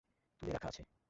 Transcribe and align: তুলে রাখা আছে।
তুলে 0.41 0.51
রাখা 0.51 0.67
আছে। 0.67 0.81